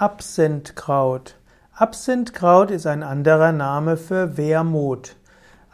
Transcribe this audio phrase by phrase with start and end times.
[0.00, 1.36] Absinthkraut.
[1.74, 5.14] Absinthkraut ist ein anderer Name für Wermut.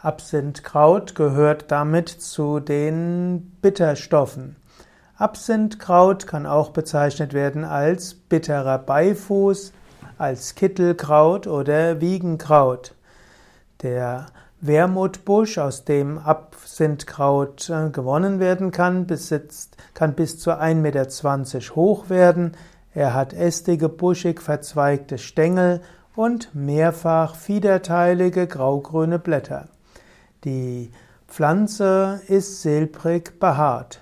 [0.01, 4.57] Absinthkraut gehört damit zu den Bitterstoffen.
[5.15, 9.71] Absinthkraut kann auch bezeichnet werden als bitterer Beifuß,
[10.17, 12.95] als Kittelkraut oder Wiegenkraut.
[13.81, 14.25] Der
[14.59, 22.09] Wermutbusch, aus dem Absinthkraut äh, gewonnen werden kann, besitzt, kann bis zu 1,20 Meter hoch
[22.09, 22.57] werden.
[22.93, 25.81] Er hat ästige, buschig verzweigte Stängel
[26.15, 29.65] und mehrfach fiederteilige graugrüne Blätter.
[30.43, 30.91] Die
[31.27, 34.01] Pflanze ist silbrig behaart.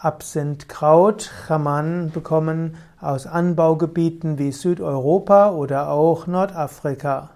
[0.00, 7.30] Absinthkraut kann man bekommen aus Anbaugebieten wie Südeuropa oder auch Nordafrika.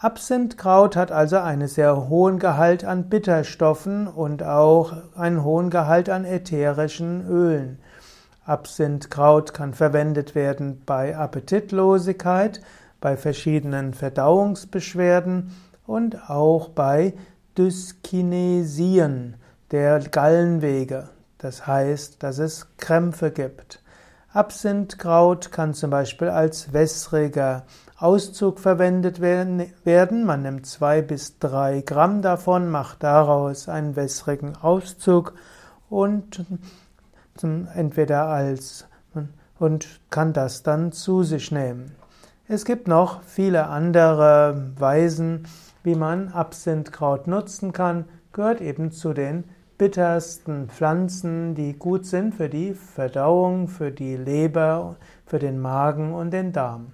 [0.00, 6.24] Absinthkraut hat also einen sehr hohen Gehalt an Bitterstoffen und auch einen hohen Gehalt an
[6.24, 7.78] ätherischen Ölen.
[8.48, 12.60] Absinthkraut kann verwendet werden bei Appetitlosigkeit,
[13.00, 15.54] bei verschiedenen Verdauungsbeschwerden
[15.86, 17.12] und auch bei
[17.56, 19.36] Dyskinesien
[19.70, 21.10] der Gallenwege.
[21.36, 23.82] Das heißt, dass es Krämpfe gibt.
[24.32, 27.64] Absinthkraut kann zum Beispiel als wässriger
[27.96, 30.24] Auszug verwendet werden.
[30.24, 35.34] Man nimmt zwei bis drei Gramm davon, macht daraus einen wässrigen Auszug
[35.90, 36.44] und
[37.44, 38.86] entweder als
[39.58, 41.96] und kann das dann zu sich nehmen.
[42.46, 45.46] Es gibt noch viele andere Weisen,
[45.82, 49.44] wie man Absinthkraut nutzen kann, gehört eben zu den
[49.76, 56.32] bittersten Pflanzen, die gut sind für die Verdauung, für die Leber, für den Magen und
[56.32, 56.92] den Darm.